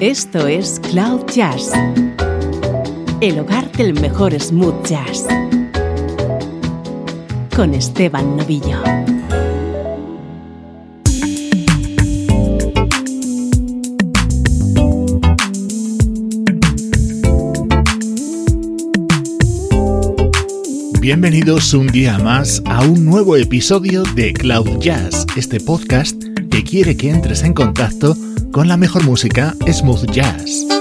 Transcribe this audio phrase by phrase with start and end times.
[0.00, 1.72] Esto es Cloud Jazz,
[3.20, 5.26] el hogar del mejor smooth jazz,
[7.54, 8.82] con Esteban Novillo.
[20.98, 26.16] Bienvenidos un día más a un nuevo episodio de Cloud Jazz, este podcast
[26.50, 28.16] que quiere que entres en contacto
[28.50, 30.79] con la mejor música smooth jazz.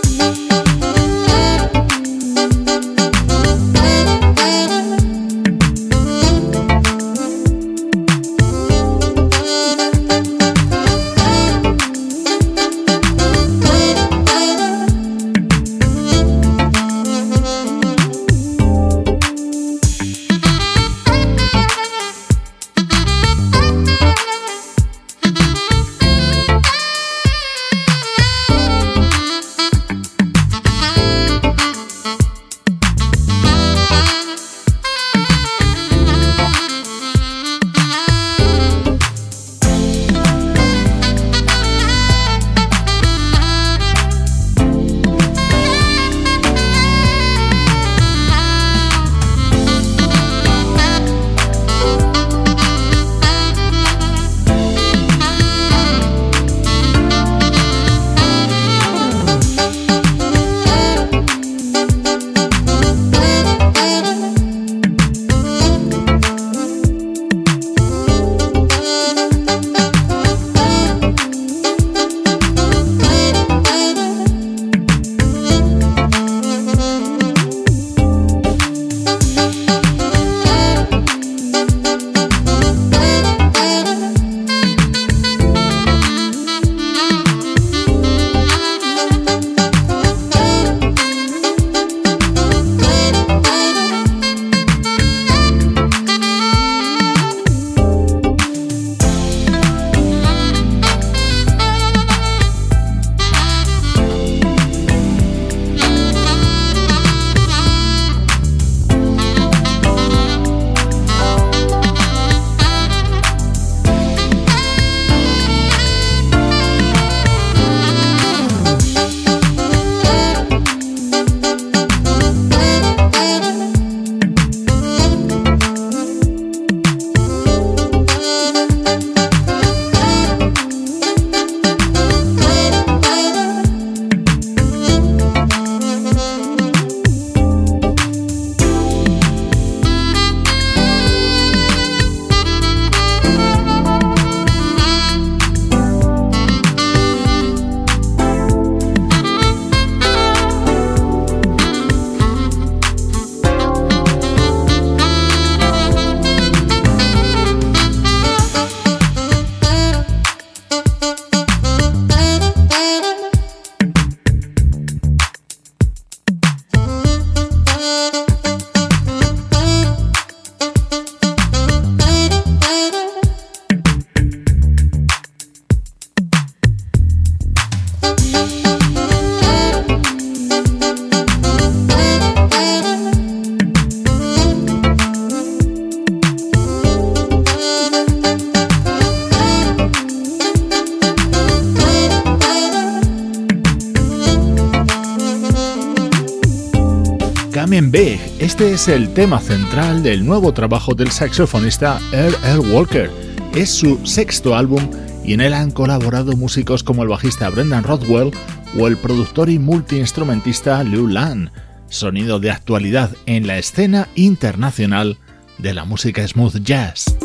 [198.60, 202.60] Este es el tema central del nuevo trabajo del saxofonista Earl.
[202.74, 203.10] Walker.
[203.56, 204.86] Es su sexto álbum
[205.24, 208.32] y en él han colaborado músicos como el bajista Brendan Rothwell
[208.78, 211.52] o el productor y multiinstrumentista Lou Lan.
[211.88, 215.18] Sonido de actualidad en la escena internacional
[215.58, 217.19] de la música smooth jazz.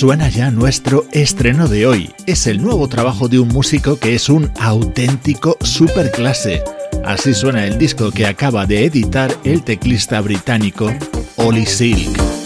[0.00, 2.10] Suena ya nuestro estreno de hoy.
[2.24, 6.64] Es el nuevo trabajo de un músico que es un auténtico superclase.
[7.04, 10.90] Así suena el disco que acaba de editar el teclista británico
[11.36, 12.39] Ollie Silk.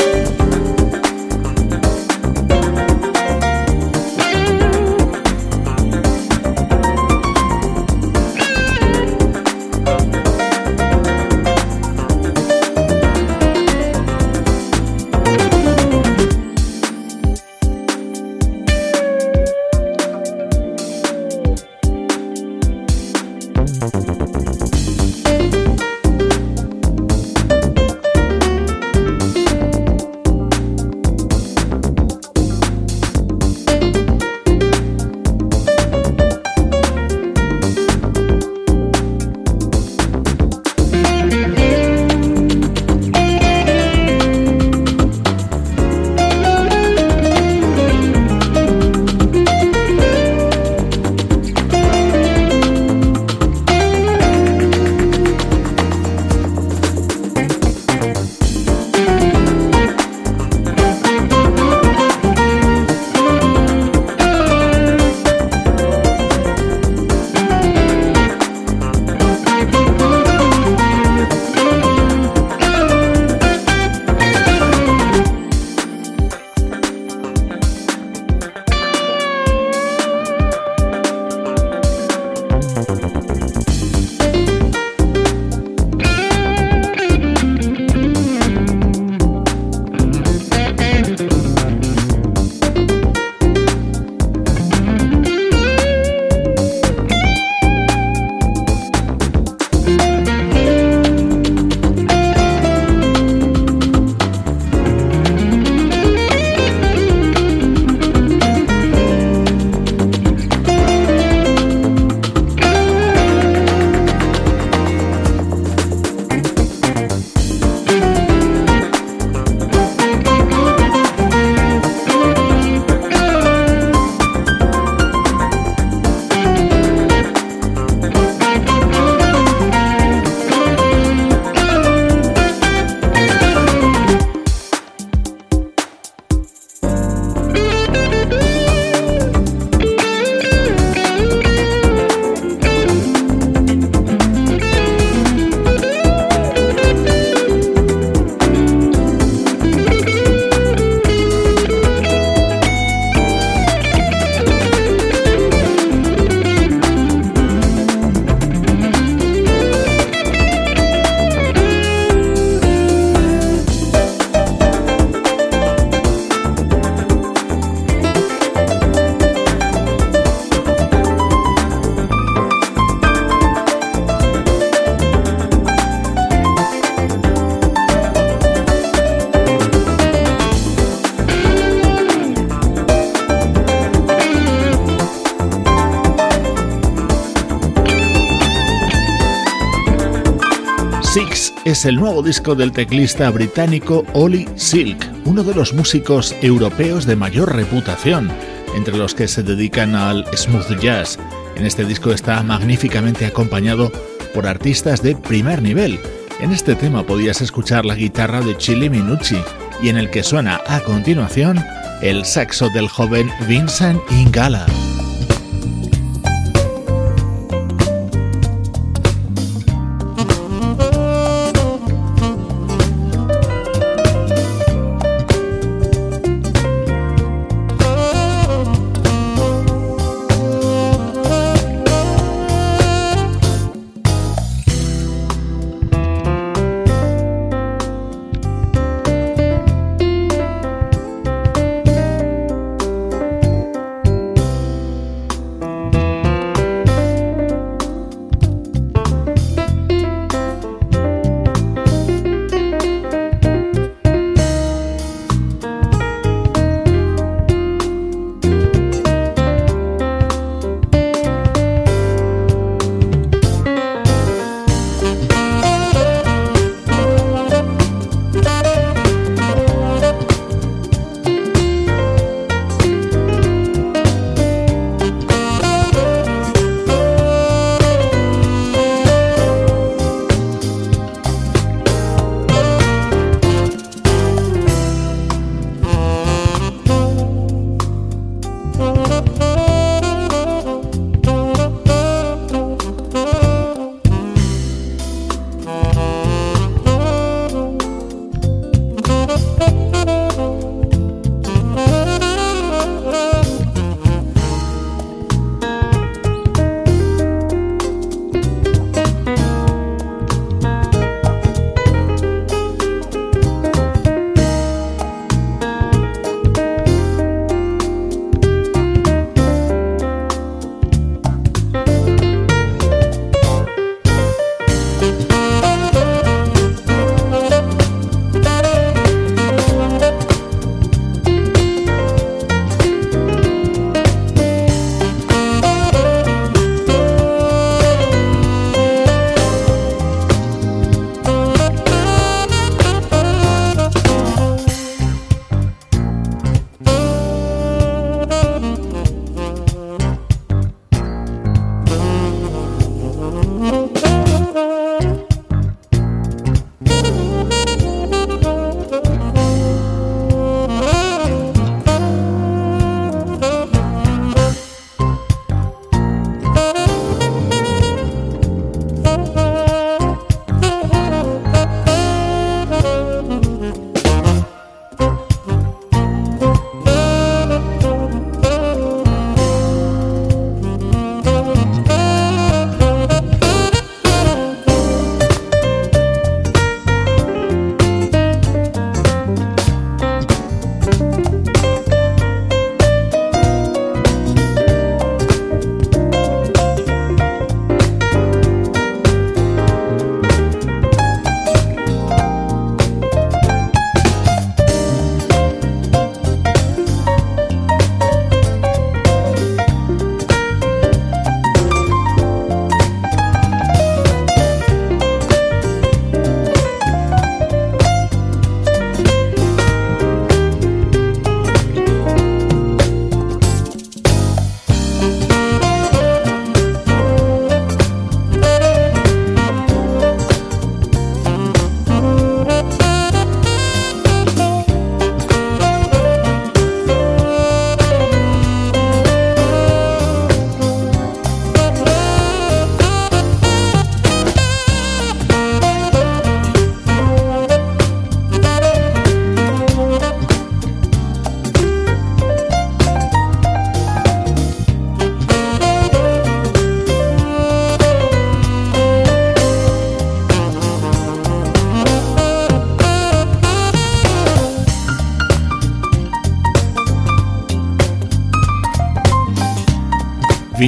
[191.86, 197.54] El nuevo disco del teclista británico Ollie Silk, uno de los músicos europeos de mayor
[197.54, 198.30] reputación,
[198.74, 201.18] entre los que se dedican al smooth jazz.
[201.56, 203.90] En este disco está magníficamente acompañado
[204.32, 206.00] por artistas de primer nivel.
[206.40, 209.38] En este tema podías escuchar la guitarra de Chili Minucci
[209.82, 211.62] y en el que suena a continuación
[212.02, 214.66] el saxo del joven Vincent Ingala.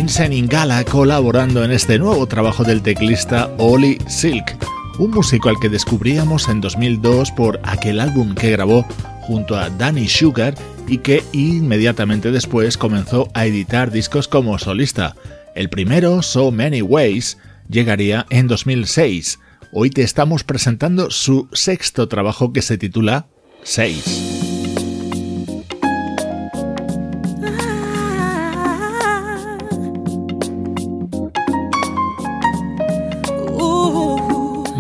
[0.06, 4.56] Vincent Ingala colaborando en este nuevo trabajo del teclista Oli Silk,
[5.00, 8.86] un músico al que descubríamos en 2002 por aquel álbum que grabó
[9.22, 10.54] junto a Danny Sugar
[10.86, 15.16] y que inmediatamente después comenzó a editar discos como solista.
[15.56, 19.40] El primero, So Many Ways, llegaría en 2006,
[19.72, 23.26] hoy te estamos presentando su sexto trabajo que se titula
[23.64, 24.35] 6.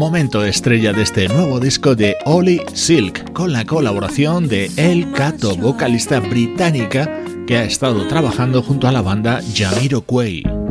[0.06, 5.56] Momento estrella de este nuevo disco de Ollie Silk, con la colaboración de El Cato,
[5.56, 7.10] vocalista británica
[7.44, 10.65] que ha estado trabajando junto a la banda Jamiroquai.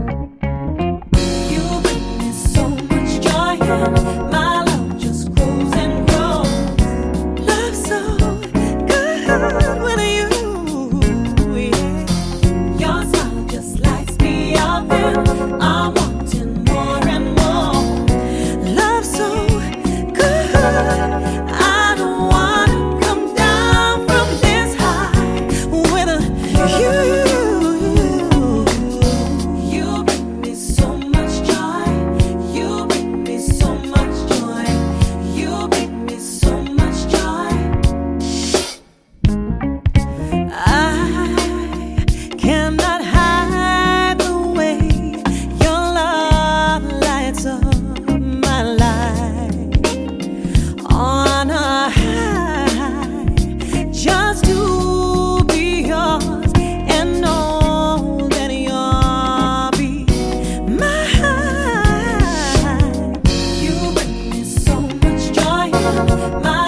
[66.08, 66.65] my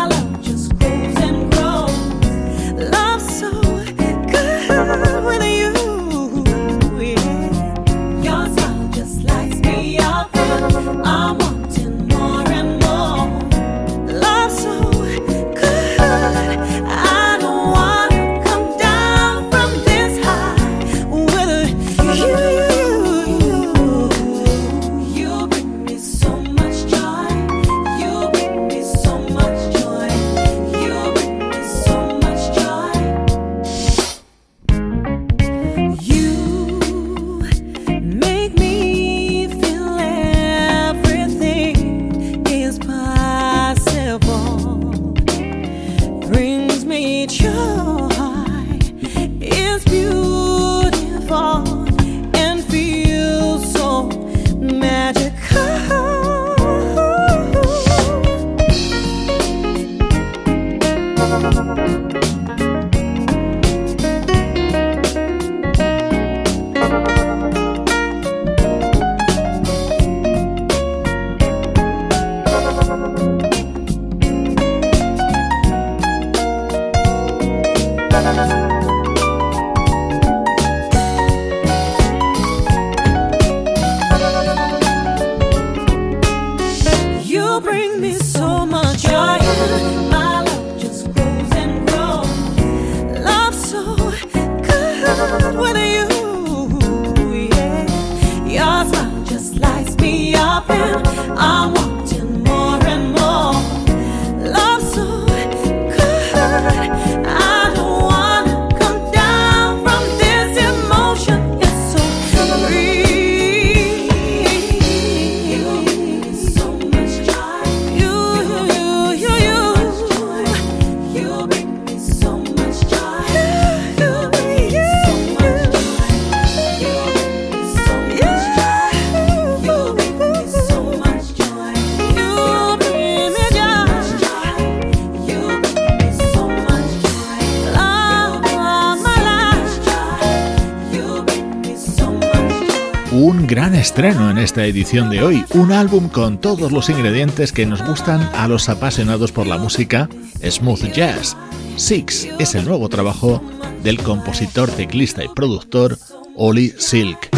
[143.88, 148.22] estreno en esta edición de hoy, un álbum con todos los ingredientes que nos gustan
[148.36, 150.10] a los apasionados por la música
[150.44, 151.38] smooth jazz.
[151.77, 153.41] Six es el nuevo trabajo
[153.84, 155.98] del compositor, teclista y productor
[156.36, 157.29] Oli Silk.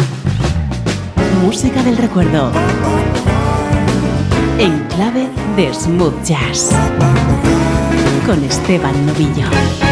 [1.40, 2.50] Música del recuerdo.
[4.58, 6.70] En clave de smooth jazz.
[8.26, 9.89] Con Esteban Novillo.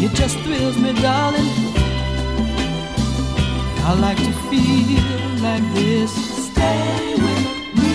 [0.00, 1.50] It just thrills me, darling.
[3.88, 5.02] I like to feel
[5.42, 6.12] like this.
[6.50, 7.46] Stay with
[7.80, 7.94] me.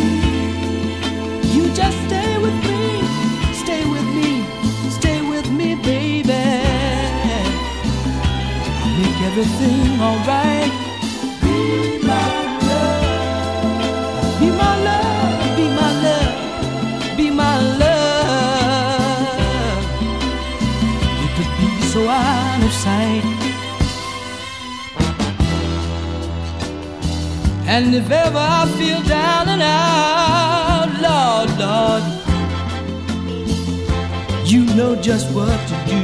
[1.55, 2.83] You just stay with me,
[3.63, 4.43] stay with me,
[4.89, 6.33] stay with me, baby.
[8.81, 10.72] I'll make everything alright.
[27.75, 32.03] And if ever I feel down and out, Lord, Lord,
[34.45, 36.03] you know just what to do,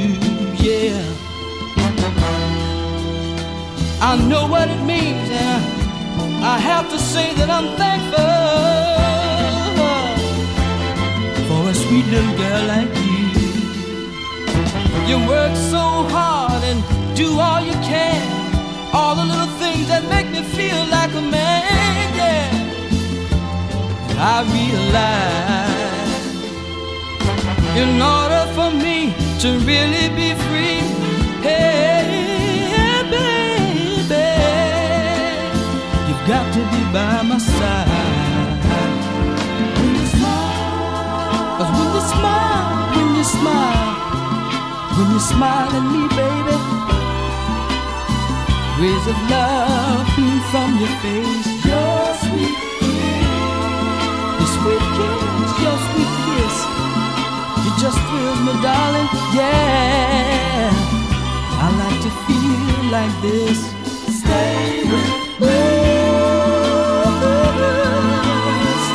[0.65, 0.99] yeah.
[4.01, 5.63] I know what it means, and
[6.43, 8.39] I have to say that I'm thankful
[11.47, 13.27] for a sweet little girl like you.
[15.09, 15.83] You work so
[16.15, 16.81] hard and
[17.15, 18.25] do all you can.
[18.91, 20.88] All the little things that make me feel
[24.21, 25.79] I realize
[27.81, 30.83] in order for me to really be free,
[31.39, 34.27] hey, baby,
[36.07, 38.59] you've got to be by my side.
[39.77, 43.89] When you smile, cause when you smile, when you smile.
[44.99, 46.57] When you smile at me, baby,
[48.81, 51.48] rays of love beam from your face.
[54.59, 56.55] Sweet kiss, your sweet kiss,
[57.67, 59.07] it just thrills me, darling.
[59.37, 60.69] Yeah,
[61.63, 63.59] I like to feel like this.
[64.19, 65.09] Stay with
[65.41, 65.59] me.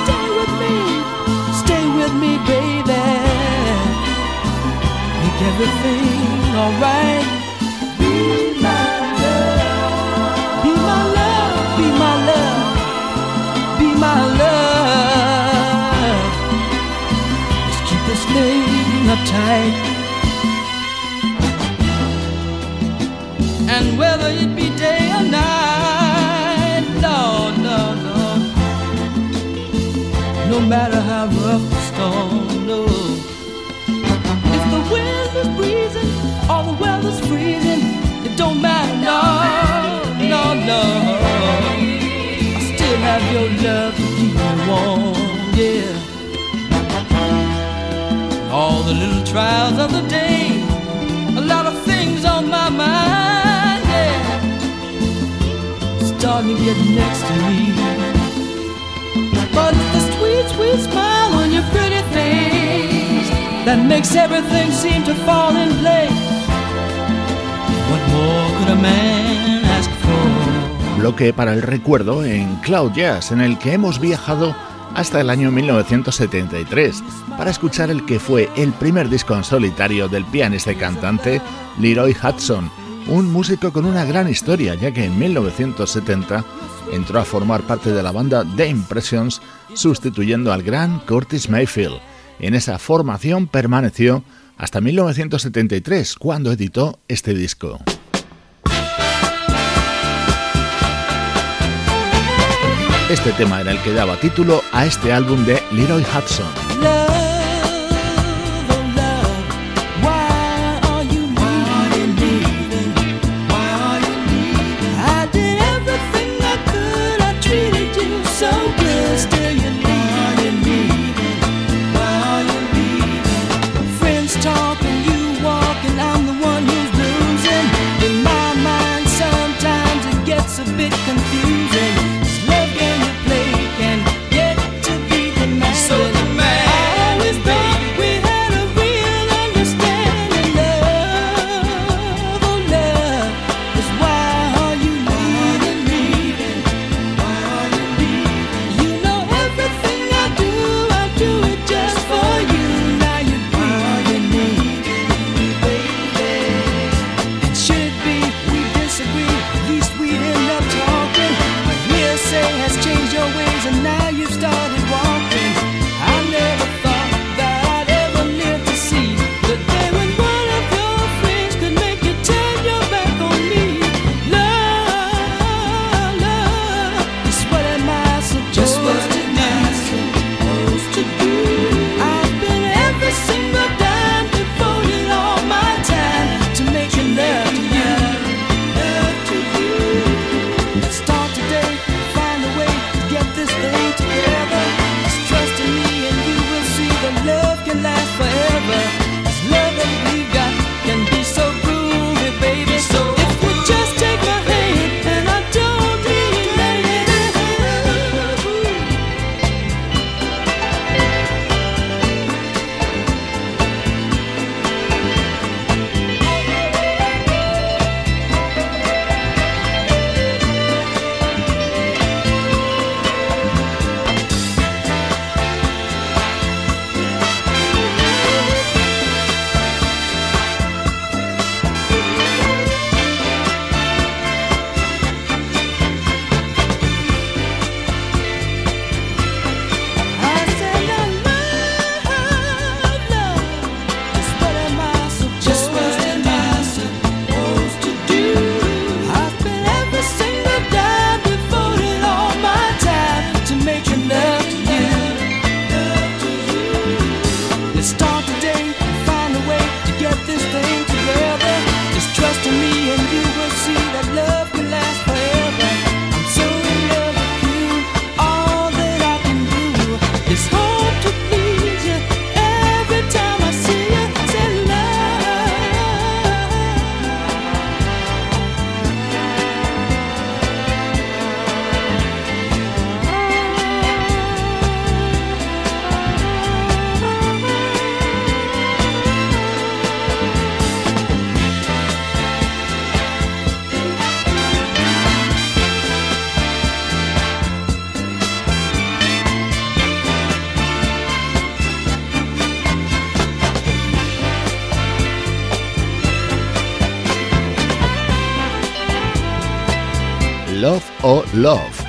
[0.05, 0.75] Stay with me,
[1.63, 3.03] stay with me, baby
[5.21, 7.27] Make everything alright.
[7.99, 8.13] Be
[8.61, 8.85] my
[9.23, 14.34] love, be my love, be my love, be my love.
[24.25, 28.41] Whether it be day or night, Lord, Lord, Lord,
[30.51, 32.81] no matter how rough the storm, no
[34.57, 36.13] If the wind is breezing
[36.51, 37.83] or the weather's freezing,
[38.27, 38.95] it don't matter,
[40.33, 40.83] no, no, no.
[42.57, 45.15] I still have your love to keep me warm,
[45.61, 46.13] yeah.
[48.53, 50.04] All the little trials of the
[70.99, 74.57] Bloque para el recuerdo en Cloud Jazz, en el que hemos viajado
[74.95, 77.05] hasta el año 1973
[77.39, 81.41] para escuchar el que fue el primer disco en solitario del pianista y cantante
[81.79, 82.73] Leroy Hudson,
[83.09, 86.45] un músico con una gran historia, ya que en 1970
[86.93, 89.41] entró a formar parte de la banda The Impressions,
[89.75, 91.99] sustituyendo al gran Curtis Mayfield.
[92.41, 94.25] En esa formación permaneció
[94.57, 97.81] hasta 1973, cuando editó este disco.
[103.11, 107.04] Este tema era el que daba título a este álbum de Leroy Hudson.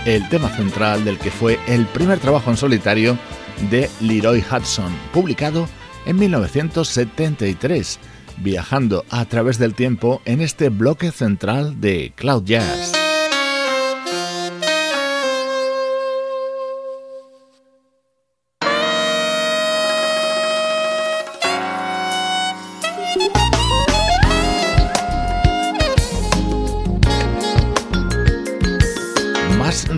[0.06, 3.18] El tema central del que fue el primer trabajo en solitario
[3.72, 5.68] de Leroy Hudson, publicado
[6.06, 8.00] en 1973,
[8.38, 12.95] viajando a través del tiempo en este bloque central de Cloud Jazz.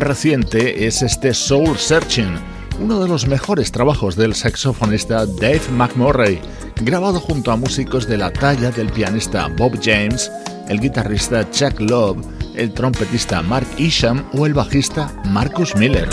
[0.08, 2.34] Reciente es este Soul Searching,
[2.80, 6.40] uno de los mejores trabajos del saxofonista Dave McMurray,
[6.82, 10.32] grabado junto a músicos de la talla del pianista Bob James,
[10.70, 16.08] el guitarrista Chuck Love, el trompetista Mark Isham o el bajista Marcus Miller.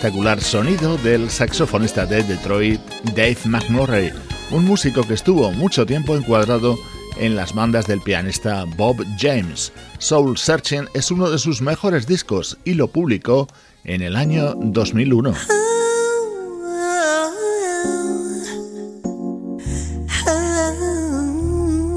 [0.00, 2.80] espectacular sonido del saxofonista de Detroit,
[3.14, 4.10] Dave McMurray,
[4.50, 6.78] un músico que estuvo mucho tiempo encuadrado
[7.18, 9.74] en las bandas del pianista Bob James.
[9.98, 13.46] Soul Searching es uno de sus mejores discos y lo publicó
[13.84, 15.34] en el año 2001.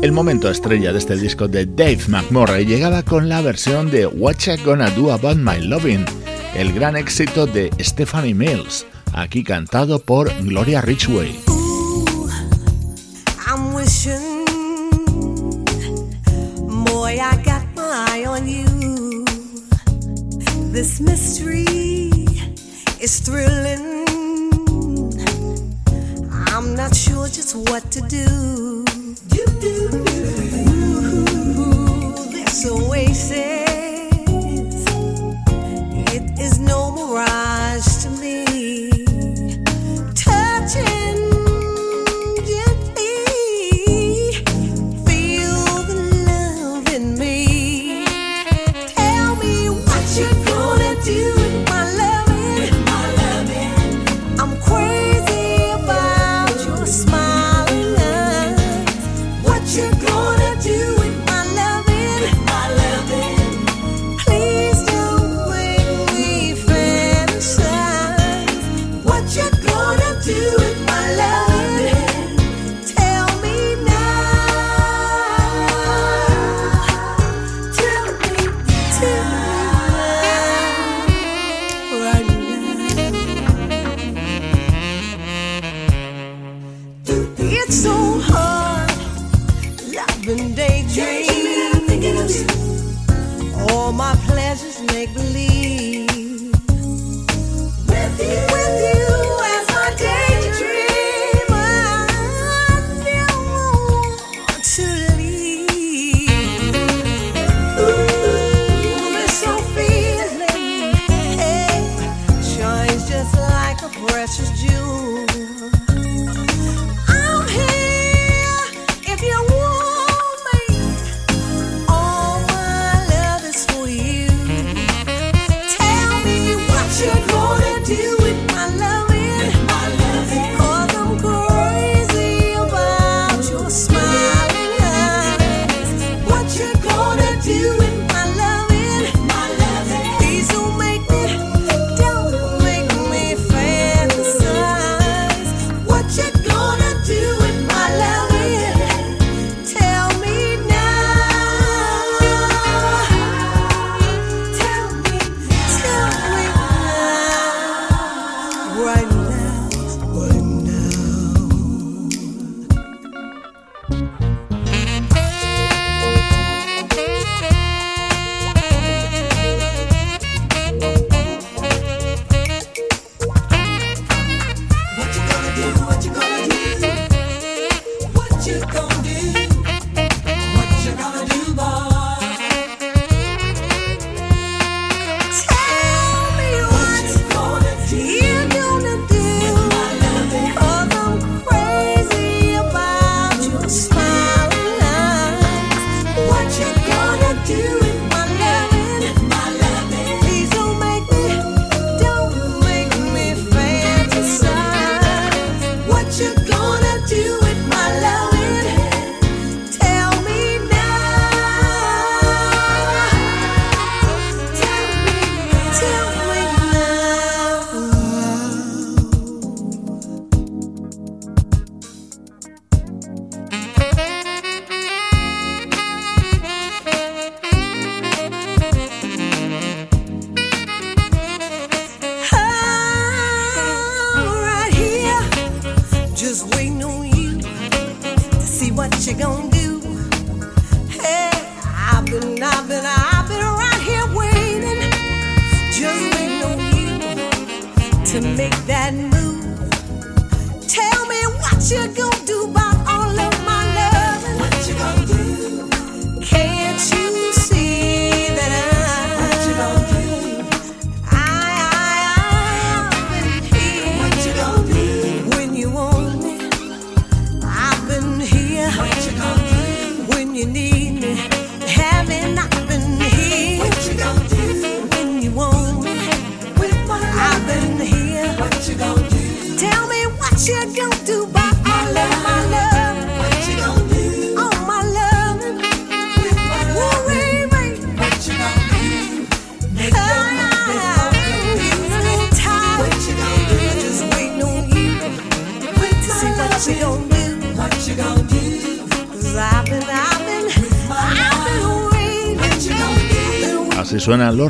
[0.02, 4.58] El momento estrella de este disco de Dave McMurray llegaba con la versión de Whatcha
[4.58, 6.04] Gonna Do About My Lovin',
[6.56, 11.40] el gran éxito de Stephanie Mills, aquí cantado por Gloria Richway.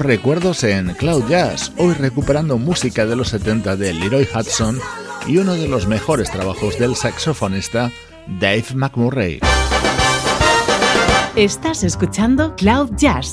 [0.04, 4.80] Recuerdos en Cloud Jazz, hoy recuperando música de los 70 de Leroy Hudson
[5.26, 7.90] y uno de los mejores trabajos del saxofonista
[8.28, 9.40] Dave McMurray.
[11.36, 13.32] Estás escuchando Cloud Jazz,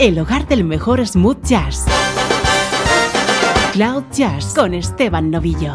[0.00, 1.84] el hogar del mejor smooth jazz.
[3.72, 5.74] Cloud Jazz con Esteban Novillo.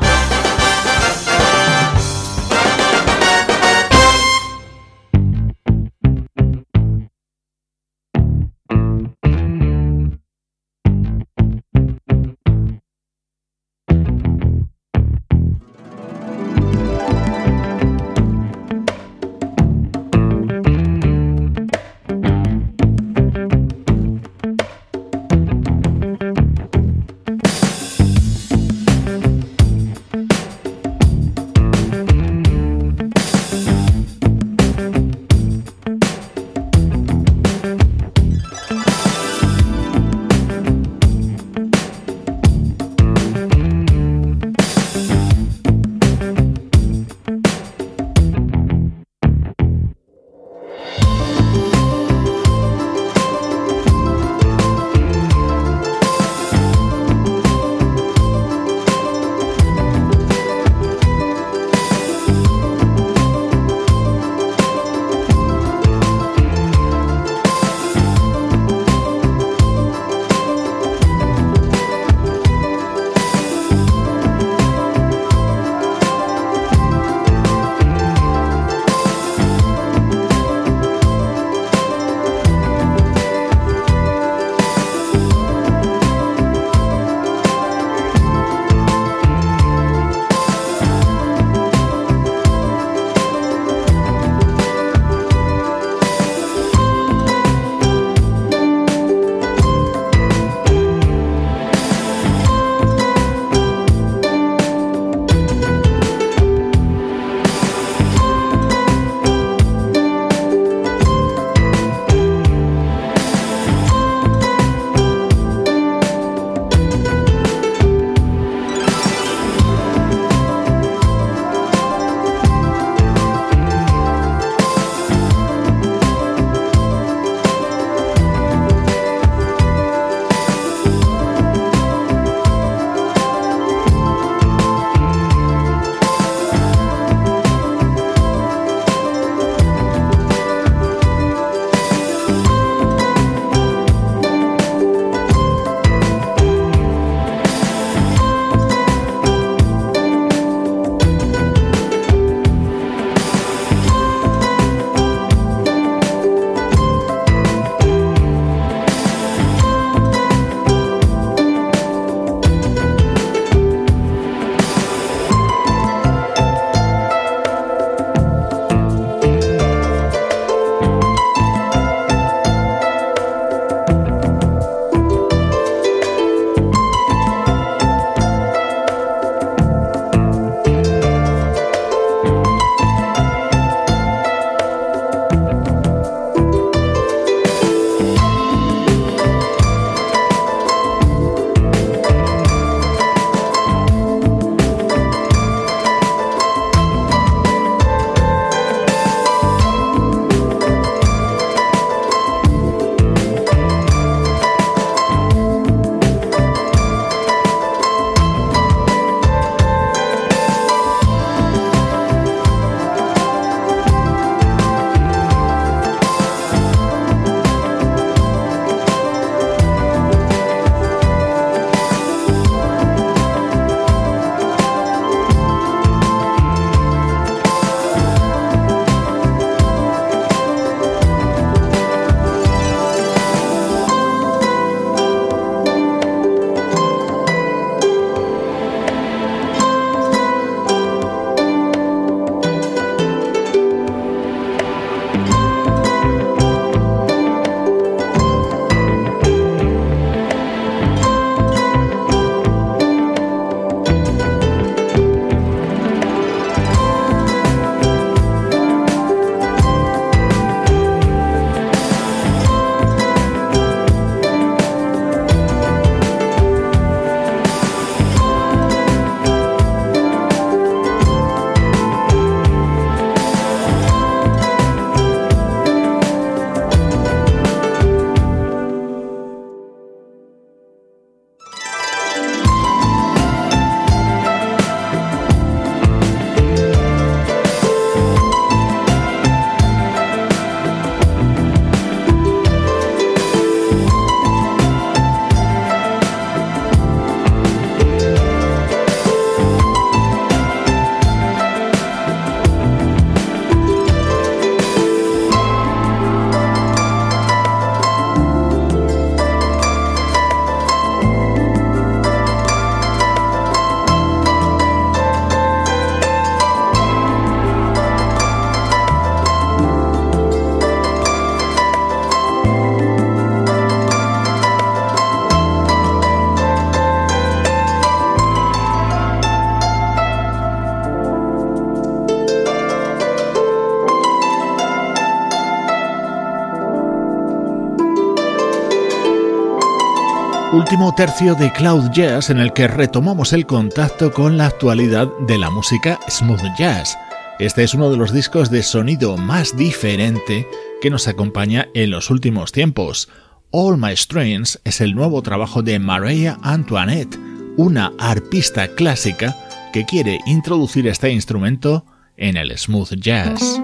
[340.71, 345.37] Último tercio de Cloud Jazz en el que retomamos el contacto con la actualidad de
[345.37, 346.97] la música smooth jazz.
[347.39, 350.47] Este es uno de los discos de sonido más diferente
[350.81, 353.09] que nos acompaña en los últimos tiempos.
[353.51, 357.19] All My Strings es el nuevo trabajo de Maria Antoinette,
[357.57, 359.35] una arpista clásica
[359.73, 363.61] que quiere introducir este instrumento en el smooth jazz.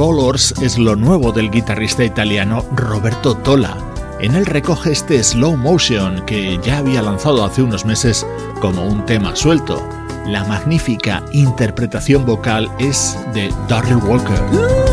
[0.00, 3.76] Colors es lo nuevo del guitarrista italiano Roberto Tola.
[4.18, 8.26] En él recoge este slow motion que ya había lanzado hace unos meses
[8.62, 9.86] como un tema suelto.
[10.24, 14.89] La magnífica interpretación vocal es de Darryl Walker.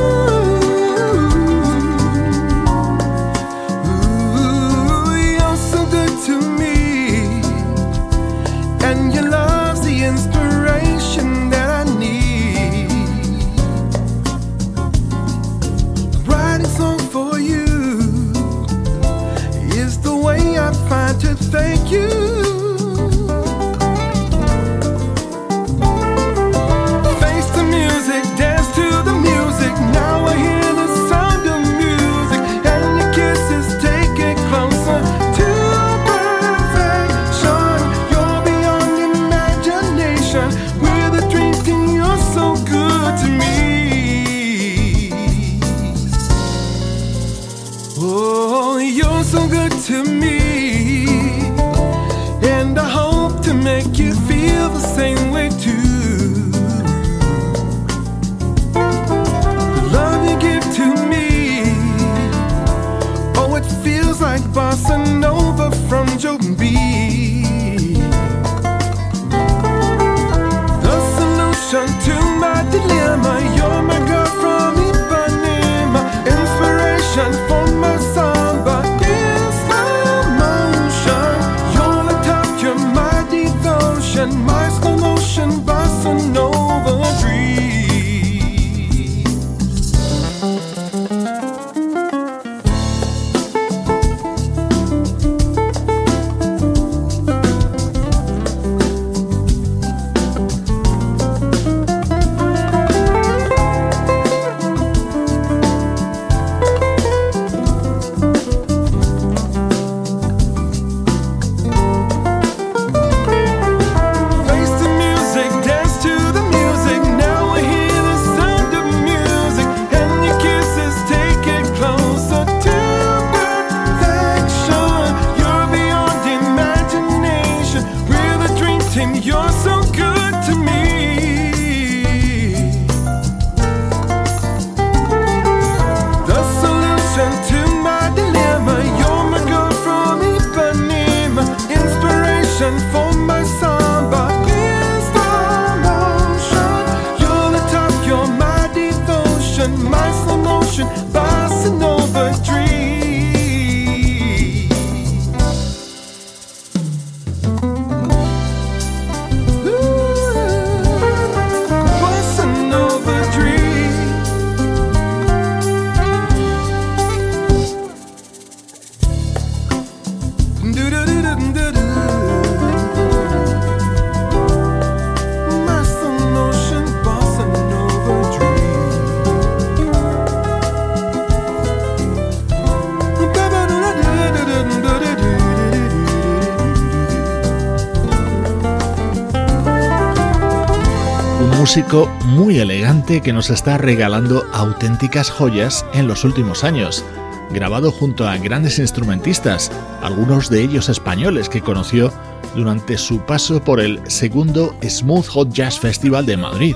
[191.78, 197.06] Músico muy elegante que nos está regalando auténticas joyas en los últimos años,
[197.52, 199.72] grabado junto a grandes instrumentistas,
[200.02, 202.12] algunos de ellos españoles que conoció
[202.56, 206.76] durante su paso por el segundo Smooth Hot Jazz Festival de Madrid.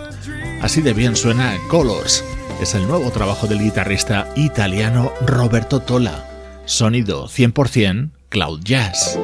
[0.61, 2.23] Así de bien suena Colors,
[2.61, 6.27] es el nuevo trabajo del guitarrista italiano Roberto Tola,
[6.65, 9.17] sonido 100% Cloud Jazz.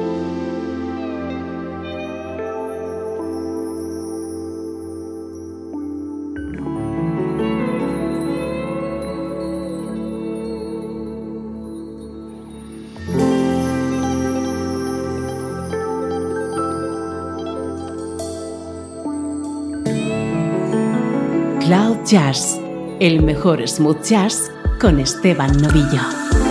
[22.08, 22.58] Jazz,
[23.00, 24.50] el mejor smooth jazz
[24.80, 26.47] con Esteban Novillo.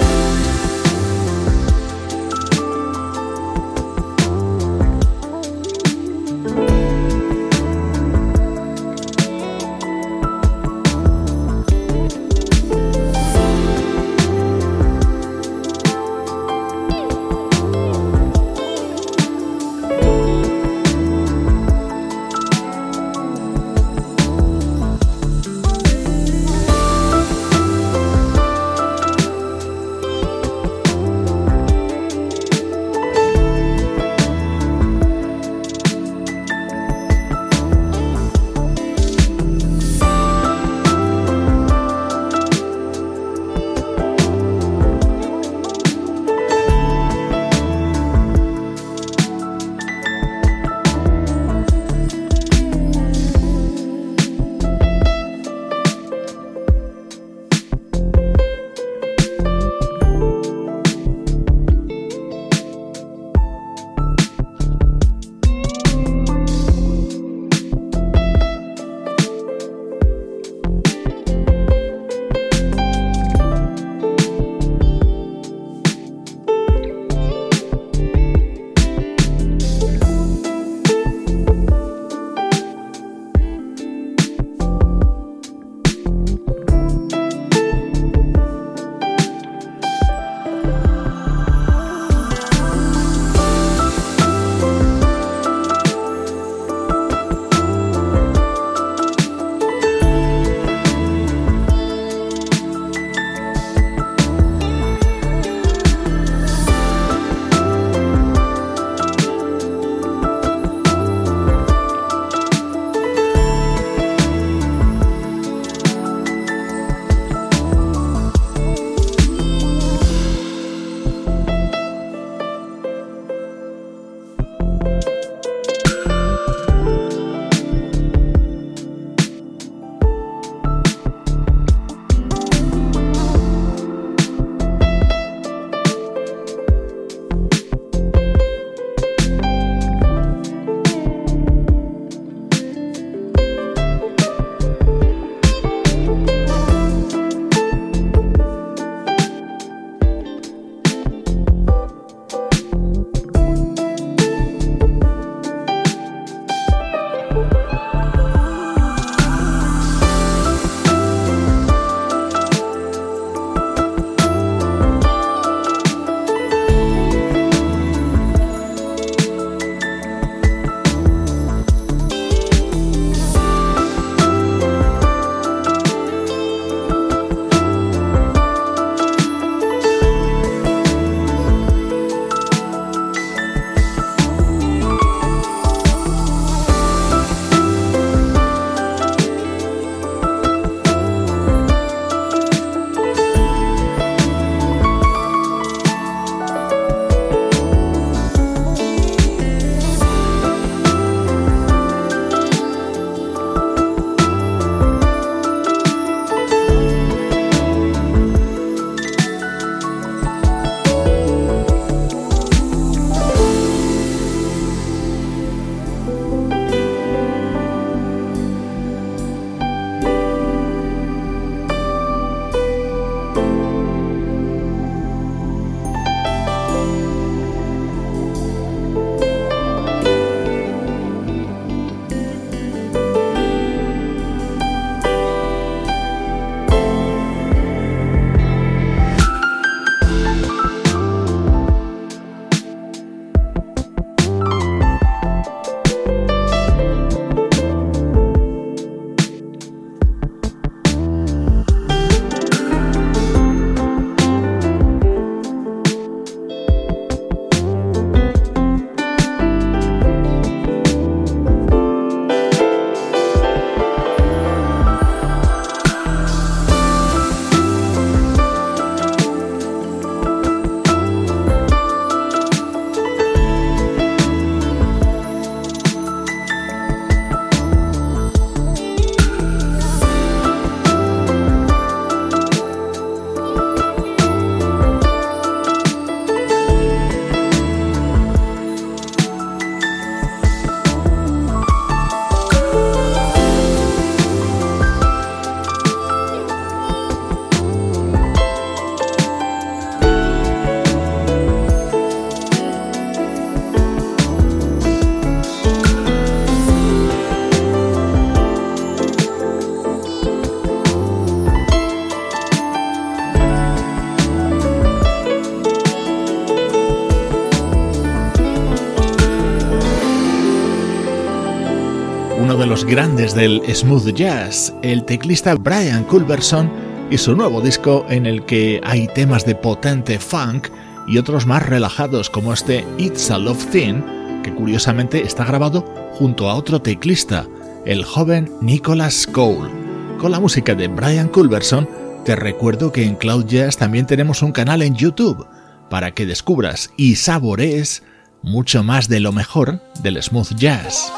[322.67, 326.69] Los grandes del smooth jazz, el teclista Brian Culberson
[327.09, 330.67] y su nuevo disco en el que hay temas de potente funk
[331.07, 334.01] y otros más relajados como este It's a Love Thing,
[334.43, 337.47] que curiosamente está grabado junto a otro teclista,
[337.85, 339.71] el joven Nicholas Cole.
[340.19, 341.87] Con la música de Brian Culberson,
[342.25, 345.47] te recuerdo que en Cloud Jazz también tenemos un canal en YouTube
[345.89, 348.03] para que descubras y saborees
[348.43, 351.13] mucho más de lo mejor del smooth jazz.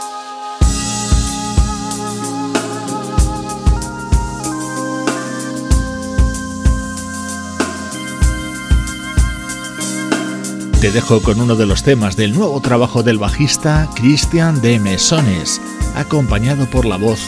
[10.82, 15.60] Te dejo con uno de los temas del nuevo trabajo del bajista Christian de Mesones,
[15.94, 17.20] acompañado por la voz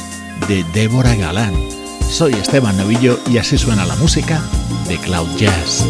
[0.48, 1.54] de Débora Galán.
[2.10, 4.42] Soy Esteban Novillo y así suena la música
[4.88, 5.86] de Cloud Jazz.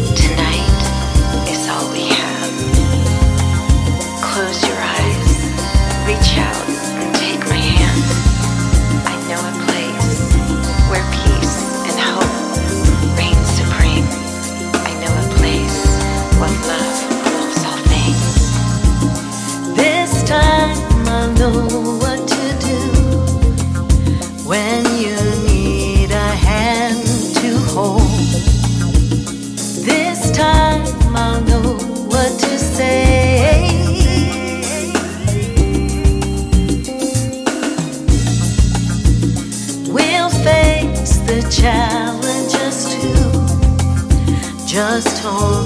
[45.22, 45.61] home.